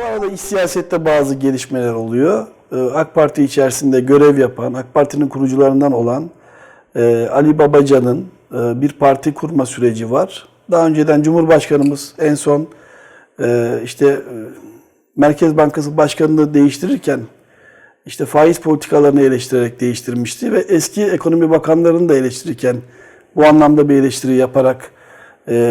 Bu 0.00 0.04
arada 0.04 0.26
iç 0.26 0.40
siyasette 0.40 1.04
bazı 1.04 1.34
gelişmeler 1.34 1.92
oluyor. 1.92 2.46
Ee, 2.72 2.76
AK 2.76 3.14
Parti 3.14 3.44
içerisinde 3.44 4.00
görev 4.00 4.38
yapan, 4.38 4.74
AK 4.74 4.94
Parti'nin 4.94 5.28
kurucularından 5.28 5.92
olan 5.92 6.30
e, 6.96 7.28
Ali 7.32 7.58
Babacan'ın 7.58 8.26
e, 8.52 8.80
bir 8.80 8.92
parti 8.92 9.34
kurma 9.34 9.66
süreci 9.66 10.10
var. 10.10 10.48
Daha 10.70 10.86
önceden 10.86 11.22
Cumhurbaşkanımız 11.22 12.14
en 12.18 12.34
son 12.34 12.68
e, 13.42 13.78
işte 13.84 14.20
Merkez 15.16 15.56
Bankası 15.56 15.96
Başkanı'nı 15.96 16.54
değiştirirken 16.54 17.20
işte 18.06 18.26
faiz 18.26 18.60
politikalarını 18.60 19.22
eleştirerek 19.22 19.80
değiştirmişti 19.80 20.52
ve 20.52 20.58
eski 20.58 21.04
ekonomi 21.04 21.50
bakanlarını 21.50 22.08
da 22.08 22.16
eleştirirken 22.16 22.76
bu 23.36 23.46
anlamda 23.46 23.88
bir 23.88 23.94
eleştiri 23.94 24.34
yaparak 24.34 24.90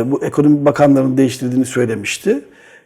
bu 0.05 0.23
ekonomi 0.23 0.66
bakanlarını 0.66 1.18
değiştirdiğini 1.18 1.66
söylemişti. 1.66 2.41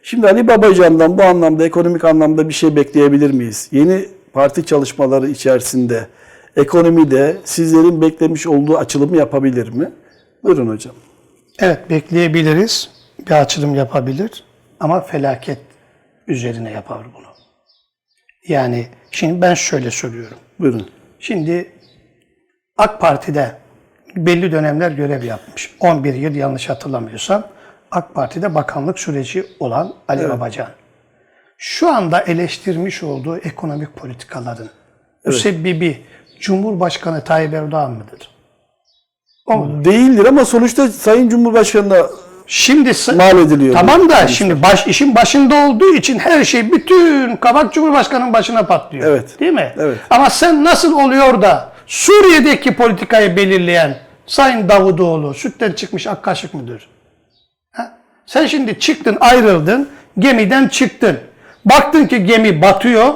Şimdi 0.05 0.27
Ali 0.27 0.47
Babacan'dan 0.47 1.17
bu 1.17 1.23
anlamda 1.23 1.65
ekonomik 1.65 2.03
anlamda 2.03 2.49
bir 2.49 2.53
şey 2.53 2.75
bekleyebilir 2.75 3.31
miyiz? 3.31 3.69
Yeni 3.71 4.05
parti 4.33 4.65
çalışmaları 4.65 5.29
içerisinde 5.29 6.07
ekonomide 6.55 7.37
sizlerin 7.43 8.01
beklemiş 8.01 8.47
olduğu 8.47 8.77
açılımı 8.77 9.17
yapabilir 9.17 9.69
mi? 9.69 9.91
Buyurun 10.43 10.69
hocam. 10.69 10.95
Evet 11.59 11.89
bekleyebiliriz. 11.89 12.89
Bir 13.19 13.31
açılım 13.31 13.75
yapabilir 13.75 14.43
ama 14.79 15.01
felaket 15.01 15.59
üzerine 16.27 16.71
yapar 16.71 16.99
bunu. 17.15 17.27
Yani 18.47 18.87
şimdi 19.11 19.41
ben 19.41 19.53
şöyle 19.53 19.91
söylüyorum. 19.91 20.37
Buyurun. 20.59 20.89
Şimdi 21.19 21.71
AK 22.77 23.01
Parti'de 23.01 23.51
belli 24.15 24.51
dönemler 24.51 24.91
görev 24.91 25.23
yapmış. 25.23 25.75
11 25.79 26.13
yıl 26.13 26.35
yanlış 26.35 26.69
hatırlamıyorsam 26.69 27.47
AK 27.93 28.15
Parti'de 28.15 28.55
bakanlık 28.55 28.99
süreci 28.99 29.45
olan 29.59 29.93
Ali 30.07 30.29
Babacan. 30.29 30.67
Şu 31.57 31.89
anda 31.89 32.21
eleştirmiş 32.21 33.03
olduğu 33.03 33.37
ekonomik 33.37 33.95
politikaların 33.95 34.69
müsebbibi 35.25 36.05
Cumhurbaşkanı 36.39 37.23
Tayyip 37.23 37.53
Erdoğan 37.53 37.91
mıdır? 37.91 38.29
O 39.45 39.57
mudur? 39.57 39.85
Değildir 39.85 40.25
ama 40.25 40.45
sonuçta 40.45 40.87
Sayın 40.87 41.29
Cumhurbaşkanı'na 41.29 42.07
Şimdi 42.47 42.91
mal 43.15 43.37
ediliyor. 43.37 43.73
Tamam 43.73 44.09
da 44.09 44.27
şimdi 44.27 44.63
baş 44.63 44.87
işin 44.87 45.15
başında 45.15 45.55
olduğu 45.55 45.93
için 45.93 46.19
her 46.19 46.43
şey 46.43 46.71
bütün 46.71 47.35
kabak 47.35 47.73
Cumhurbaşkanı'nın 47.73 48.33
başına 48.33 48.63
patlıyor. 48.63 49.09
Evet. 49.09 49.39
Değil 49.39 49.53
mi? 49.53 49.73
Evet. 49.77 49.97
Ama 50.09 50.29
sen 50.29 50.63
nasıl 50.63 50.93
oluyor 50.99 51.41
da 51.41 51.71
Suriye'deki 51.87 52.75
politikayı 52.75 53.35
belirleyen 53.35 53.97
Sayın 54.25 54.69
Davutoğlu 54.69 55.33
sütten 55.33 55.71
çıkmış 55.71 56.07
ak 56.07 56.23
kaşık 56.23 56.53
mıdır? 56.53 56.87
Sen 58.25 58.45
şimdi 58.45 58.79
çıktın 58.79 59.17
ayrıldın 59.19 59.89
gemiden 60.19 60.67
çıktın. 60.67 61.19
Baktın 61.65 62.05
ki 62.05 62.25
gemi 62.25 62.61
batıyor. 62.61 63.13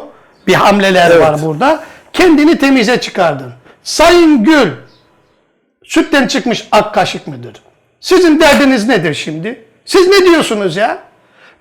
Bir 0.48 0.54
hamleler 0.54 1.12
Evet. 1.12 1.22
var 1.22 1.42
burada. 1.44 1.84
Kendini 2.14 2.58
temize 2.58 3.02
çıkardın. 3.02 3.52
Sayın 3.84 4.44
Gül 4.44 4.70
sütten 5.84 6.28
çıkmış 6.28 6.68
ak 6.72 6.94
kaşık 6.94 7.28
mıdır? 7.28 7.54
Sizin 8.00 8.40
derdiniz 8.40 8.88
nedir 8.88 9.14
şimdi? 9.14 9.66
Siz 9.86 10.08
ne 10.08 10.26
diyorsunuz 10.26 10.76
ya? 10.76 10.98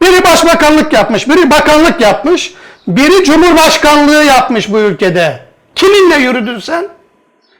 Biri 0.03 0.25
başbakanlık 0.25 0.92
yapmış, 0.92 1.28
biri 1.28 1.50
bakanlık 1.50 2.00
yapmış, 2.00 2.55
biri 2.88 3.25
cumhurbaşkanlığı 3.25 4.25
yapmış 4.25 4.72
bu 4.72 4.78
ülkede. 4.78 5.41
Kiminle 5.75 6.16
yürüdün 6.16 6.58
sen? 6.58 6.88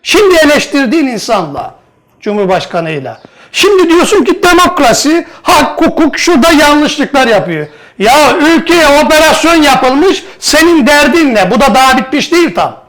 Şimdi 0.03 0.37
eleştirdiğin 0.37 1.07
insanla, 1.07 1.75
cumhurbaşkanıyla. 2.21 3.21
Şimdi 3.53 3.89
diyorsun 3.89 4.25
ki 4.25 4.43
demokrasi, 4.43 5.27
hak, 5.43 5.81
hukuk 5.81 6.19
şurada 6.19 6.53
yanlışlıklar 6.53 7.27
yapıyor. 7.27 7.67
Ya 7.99 8.37
ülkeye 8.37 8.87
operasyon 9.05 9.63
yapılmış, 9.63 10.25
senin 10.39 10.87
derdin 10.87 11.35
ne? 11.35 11.51
Bu 11.51 11.61
da 11.61 11.75
daha 11.75 11.99
bitmiş 11.99 12.33
değil 12.33 12.55
tam. 12.55 12.87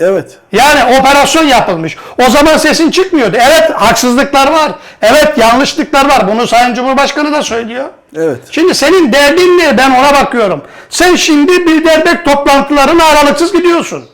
Evet. 0.00 0.38
Yani 0.52 0.98
operasyon 0.98 1.44
yapılmış. 1.44 1.96
O 2.26 2.30
zaman 2.30 2.56
sesin 2.56 2.90
çıkmıyordu. 2.90 3.36
Evet 3.36 3.70
haksızlıklar 3.74 4.52
var. 4.52 4.72
Evet 5.02 5.38
yanlışlıklar 5.38 6.08
var. 6.08 6.28
Bunu 6.28 6.46
Sayın 6.46 6.74
Cumhurbaşkanı 6.74 7.32
da 7.32 7.42
söylüyor. 7.42 7.84
Evet. 8.16 8.38
Şimdi 8.50 8.74
senin 8.74 9.12
derdin 9.12 9.58
ne? 9.58 9.78
Ben 9.78 9.90
ona 9.90 10.14
bakıyorum. 10.14 10.62
Sen 10.90 11.16
şimdi 11.16 11.66
Bilderbek 11.66 12.24
toplantılarına 12.24 13.04
aralıksız 13.04 13.52
gidiyorsun. 13.52 14.04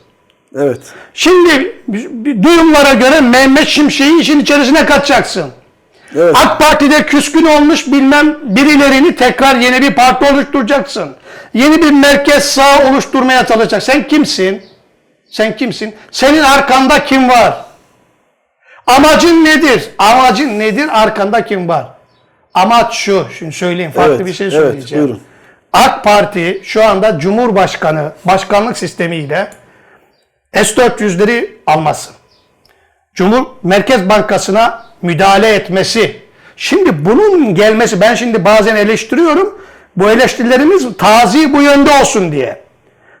Evet. 0.55 0.81
Şimdi 1.13 1.75
bir 1.87 2.43
duyumlara 2.43 2.93
göre 2.93 3.21
Mehmet 3.21 3.67
Şimşek'i 3.67 4.19
işin 4.19 4.39
içerisine 4.39 4.85
katacaksın. 4.85 5.51
Evet. 6.15 6.35
AK 6.45 6.59
Parti'de 6.59 7.05
küskün 7.05 7.45
olmuş 7.45 7.87
bilmem 7.87 8.37
birilerini 8.43 9.15
tekrar 9.15 9.55
yeni 9.55 9.81
bir 9.81 9.95
parti 9.95 10.33
oluşturacaksın. 10.33 11.15
Yeni 11.53 11.81
bir 11.81 11.91
merkez 11.91 12.43
sağ 12.45 12.89
oluşturmaya 12.89 13.45
çalışacaksın. 13.45 13.91
Sen 13.93 14.07
kimsin? 14.07 14.63
Sen 15.29 15.57
kimsin? 15.57 15.95
Senin 16.11 16.41
arkanda 16.43 17.05
kim 17.05 17.29
var? 17.29 17.53
Amacın 18.87 19.45
nedir? 19.45 19.89
Amacın 19.97 20.59
nedir? 20.59 21.01
Arkanda 21.01 21.45
kim 21.45 21.67
var? 21.67 21.87
Amaç 22.53 22.93
şu. 22.93 23.27
Şimdi 23.39 23.51
söyleyeyim. 23.51 23.91
Farklı 23.91 24.15
Evet, 24.15 24.25
bir 24.25 24.33
şey 24.33 24.47
evet, 24.47 24.57
söyleyeceğim. 24.57 25.03
buyurun. 25.05 25.21
AK 25.73 26.03
Parti 26.03 26.61
şu 26.63 26.85
anda 26.85 27.19
Cumhurbaşkanı 27.19 28.11
başkanlık 28.25 28.77
sistemiyle 28.77 29.49
S-400'leri 30.53 31.49
alması. 31.67 32.11
Cumhur 33.13 33.45
Merkez 33.63 34.09
Bankası'na 34.09 34.90
müdahale 35.01 35.55
etmesi. 35.55 36.15
Şimdi 36.55 37.05
bunun 37.05 37.55
gelmesi 37.55 38.01
ben 38.01 38.15
şimdi 38.15 38.45
bazen 38.45 38.75
eleştiriyorum. 38.75 39.61
Bu 39.97 40.09
eleştirilerimiz 40.09 40.97
tazi 40.97 41.53
bu 41.53 41.61
yönde 41.61 41.91
olsun 42.01 42.31
diye. 42.31 42.61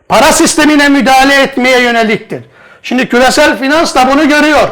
Para 0.09 0.31
sistemine 0.31 0.89
müdahale 0.89 1.41
etmeye 1.41 1.79
yöneliktir. 1.81 2.43
Şimdi 2.83 3.09
küresel 3.09 3.57
finans 3.59 3.95
da 3.95 4.09
bunu 4.11 4.29
görüyor. 4.29 4.69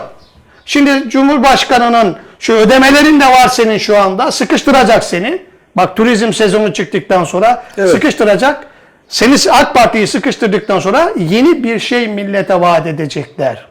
Şimdi 0.66 1.10
Cumhurbaşkanı'nın 1.10 2.18
şu 2.40 2.54
ödemelerin 2.54 3.20
de 3.20 3.26
var 3.26 3.48
senin 3.48 3.78
şu 3.78 3.98
anda. 3.98 4.32
Sıkıştıracak 4.32 5.04
seni. 5.04 5.42
Bak 5.76 5.98
turizm 5.98 6.34
sezonu 6.34 6.74
çıktıktan 6.74 7.24
sonra 7.24 7.64
Evet. 7.78 7.90
sıkıştıracak. 7.90 8.68
Seni 9.08 9.36
AK 9.52 9.74
Parti'yi 9.74 10.08
sıkıştırdıktan 10.08 10.80
sonra 10.80 11.10
yeni 11.18 11.64
bir 11.64 11.80
şey 11.80 12.08
millete 12.08 12.62
vaat 12.62 12.88
edecekler. 12.88 13.69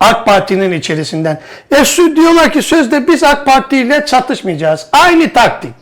AK 0.00 0.26
Parti'nin 0.26 0.72
içerisinden. 0.72 1.40
E 1.70 1.84
diyorlar 2.16 2.52
ki 2.52 2.62
sözde 2.62 3.08
biz 3.08 3.24
AK 3.24 3.46
Parti 3.46 3.76
ile 3.76 4.06
çatışmayacağız. 4.06 4.86
Aynı 4.92 5.32
taktik. 5.32 5.74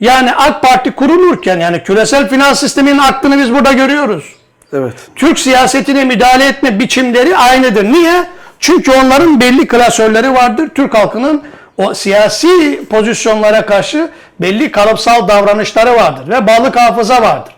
Yani 0.00 0.32
AK 0.32 0.62
Parti 0.62 0.90
kurulurken 0.90 1.60
yani 1.60 1.82
küresel 1.82 2.28
finans 2.28 2.60
sisteminin 2.60 2.98
aklını 2.98 3.38
biz 3.38 3.52
burada 3.54 3.72
görüyoruz. 3.72 4.24
Evet. 4.72 4.94
Türk 5.16 5.38
siyasetine 5.38 6.04
müdahale 6.04 6.46
etme 6.46 6.78
biçimleri 6.78 7.36
aynıdır. 7.36 7.84
Niye? 7.84 8.24
Çünkü 8.58 8.90
onların 8.90 9.40
belli 9.40 9.66
klasörleri 9.66 10.34
vardır. 10.34 10.68
Türk 10.74 10.94
halkının 10.94 11.42
o 11.76 11.94
siyasi 11.94 12.84
pozisyonlara 12.90 13.66
karşı 13.66 14.10
belli 14.40 14.70
kalıpsal 14.70 15.28
davranışları 15.28 15.96
vardır 15.96 16.28
ve 16.28 16.46
balık 16.46 16.76
hafıza 16.76 17.22
vardır 17.22 17.54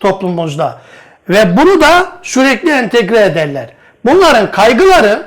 toplumumuzda. 0.00 0.78
Ve 1.28 1.56
bunu 1.56 1.80
da 1.80 2.08
sürekli 2.22 2.70
entegre 2.70 3.20
ederler. 3.20 3.70
Bunların 4.06 4.50
kaygıları 4.50 5.26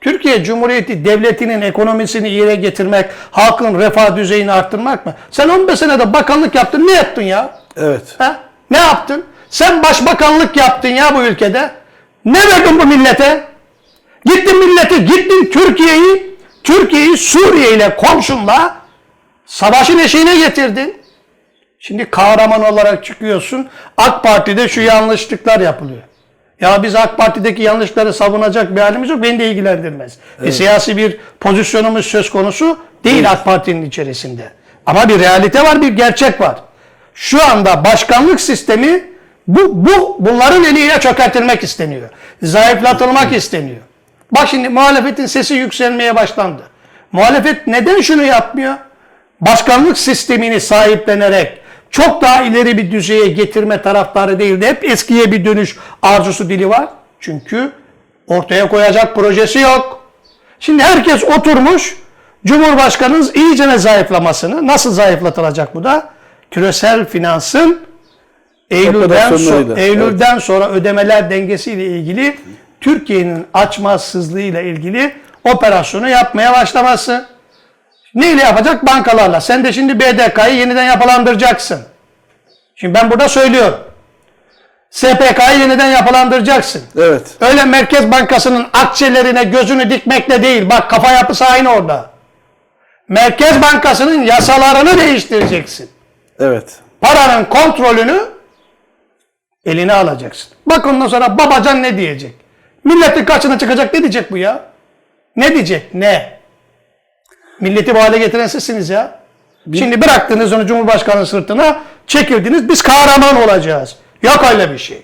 Türkiye 0.00 0.44
Cumhuriyeti 0.44 1.04
Devleti'nin 1.04 1.60
ekonomisini 1.60 2.28
iyiye 2.28 2.54
getirmek, 2.54 3.06
halkın 3.30 3.78
refah 3.78 4.16
düzeyini 4.16 4.52
arttırmak 4.52 5.06
mı? 5.06 5.14
Sen 5.30 5.48
15 5.48 5.78
senede 5.78 6.12
bakanlık 6.12 6.54
yaptın, 6.54 6.86
ne 6.86 6.92
yaptın 6.92 7.22
ya? 7.22 7.58
Evet. 7.76 8.02
Ha? 8.18 8.40
Ne 8.70 8.78
yaptın? 8.78 9.24
Sen 9.50 9.82
başbakanlık 9.82 10.56
yaptın 10.56 10.88
ya 10.88 11.14
bu 11.14 11.22
ülkede. 11.22 11.70
Ne 12.24 12.38
verdin 12.38 12.78
bu 12.78 12.86
millete? 12.86 13.44
Gittin 14.24 14.58
millete, 14.58 14.98
gittin 14.98 15.50
Türkiye'yi, 15.52 16.36
Türkiye'yi 16.64 17.16
Suriye 17.16 17.72
ile 17.72 17.96
komşunla 17.96 18.76
savaşın 19.46 19.98
eşiğine 19.98 20.38
getirdin. 20.38 21.02
Şimdi 21.78 22.10
kahraman 22.10 22.72
olarak 22.72 23.04
çıkıyorsun. 23.04 23.68
AK 23.96 24.22
Parti'de 24.22 24.68
şu 24.68 24.80
yanlışlıklar 24.80 25.60
yapılıyor. 25.60 26.02
Ya 26.60 26.82
biz 26.82 26.94
AK 26.94 27.16
Parti'deki 27.18 27.62
yanlışları 27.62 28.12
savunacak 28.12 28.76
bir 28.76 28.80
halimiz 28.80 29.10
yok. 29.10 29.22
Beni 29.22 29.38
de 29.38 29.50
ilgilendirmez. 29.50 30.12
Bir 30.42 30.52
siyasi 30.52 30.96
bir 30.96 31.16
pozisyonumuz 31.40 32.06
söz 32.06 32.30
konusu 32.30 32.78
değil 33.04 33.30
AK 33.30 33.44
Parti'nin 33.44 33.84
içerisinde. 33.84 34.50
Ama 34.86 35.08
bir 35.08 35.18
realite 35.20 35.62
var, 35.62 35.82
bir 35.82 35.88
gerçek 35.88 36.40
var. 36.40 36.54
Şu 37.14 37.44
anda 37.44 37.84
başkanlık 37.84 38.40
sistemi 38.40 39.04
bu, 39.48 39.86
bu 39.86 40.16
bunların 40.20 40.64
eliyle 40.64 41.00
çökertilmek 41.00 41.62
isteniyor. 41.62 42.08
Zayıflatılmak 42.42 43.32
isteniyor. 43.32 43.80
Bak 44.32 44.48
şimdi 44.48 44.68
muhalefetin 44.68 45.26
sesi 45.26 45.54
yükselmeye 45.54 46.16
başlandı. 46.16 46.62
Muhalefet 47.12 47.66
neden 47.66 48.00
şunu 48.00 48.22
yapmıyor? 48.22 48.74
Başkanlık 49.40 49.98
sistemini 49.98 50.60
sahiplenerek 50.60 51.59
çok 51.90 52.22
daha 52.22 52.42
ileri 52.42 52.78
bir 52.78 52.90
düzeye 52.90 53.26
getirme 53.28 53.82
taraftarı 53.82 54.38
değil 54.38 54.60
de 54.60 54.68
hep 54.68 54.84
eskiye 54.84 55.32
bir 55.32 55.44
dönüş 55.44 55.76
arzusu 56.02 56.48
dili 56.48 56.68
var. 56.68 56.88
Çünkü 57.20 57.72
ortaya 58.26 58.68
koyacak 58.68 59.14
projesi 59.14 59.58
yok. 59.58 60.04
Şimdi 60.60 60.82
herkes 60.82 61.24
oturmuş 61.24 61.96
Cumhurbaşkanınız 62.46 63.36
iyicene 63.36 63.78
zayıflamasını, 63.78 64.66
nasıl 64.66 64.92
zayıflatılacak 64.92 65.74
bu 65.74 65.84
da? 65.84 66.10
küresel 66.50 67.06
finansın 67.08 67.80
Eylül'den, 68.70 69.32
so- 69.32 69.78
Eylül'den 69.80 70.38
sonra 70.38 70.68
ödemeler 70.68 71.30
dengesiyle 71.30 71.86
ilgili 71.86 72.38
Türkiye'nin 72.80 73.46
açmazsızlığıyla 73.54 74.60
ilgili 74.60 75.12
operasyonu 75.44 76.08
yapmaya 76.08 76.52
başlaması. 76.52 77.26
Neyle 78.14 78.42
yapacak? 78.42 78.86
Bankalarla. 78.86 79.40
Sen 79.40 79.64
de 79.64 79.72
şimdi 79.72 80.00
BDK'yı 80.00 80.54
yeniden 80.54 80.84
yapılandıracaksın. 80.84 81.80
Şimdi 82.74 82.94
ben 82.94 83.10
burada 83.10 83.28
söylüyorum. 83.28 83.78
SPK'yı 84.90 85.58
yeniden 85.60 85.86
yapılandıracaksın. 85.86 86.82
Evet. 86.98 87.22
Öyle 87.40 87.64
Merkez 87.64 88.10
Bankası'nın 88.10 88.66
akçelerine 88.72 89.44
gözünü 89.44 89.90
dikmekle 89.90 90.42
değil. 90.42 90.70
Bak 90.70 90.90
kafa 90.90 91.12
yapısı 91.12 91.44
aynı 91.44 91.68
orada. 91.72 92.10
Merkez 93.08 93.62
Bankası'nın 93.62 94.22
yasalarını 94.22 94.98
değiştireceksin. 94.98 95.90
Evet. 96.40 96.78
Paranın 97.00 97.44
kontrolünü 97.44 98.20
eline 99.64 99.92
alacaksın. 99.92 100.52
Bak 100.66 100.86
ondan 100.86 101.08
sonra 101.08 101.38
babacan 101.38 101.82
ne 101.82 101.98
diyecek? 101.98 102.34
Milletin 102.84 103.24
kaçına 103.24 103.58
çıkacak 103.58 103.94
ne 103.94 104.00
diyecek 104.00 104.30
bu 104.30 104.36
ya? 104.36 104.60
Ne 105.36 105.54
diyecek? 105.54 105.94
Ne? 105.94 106.39
Milleti 107.60 107.94
bu 107.94 107.98
hale 108.02 108.18
getiren 108.18 108.46
sizsiniz 108.46 108.90
ya. 108.90 109.20
Şimdi 109.74 110.00
bıraktınız 110.02 110.52
onu 110.52 110.66
Cumhurbaşkanı 110.66 111.26
sırtına, 111.26 111.80
çekildiniz 112.06 112.68
biz 112.68 112.82
kahraman 112.82 113.42
olacağız. 113.42 113.96
Yok 114.22 114.44
öyle 114.52 114.72
bir 114.72 114.78
şey. 114.78 115.02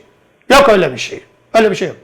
Yok 0.50 0.68
öyle 0.68 0.92
bir 0.92 0.98
şey. 0.98 1.24
Öyle 1.54 1.70
bir 1.70 1.76
şey 1.76 1.88
yok. 1.88 1.96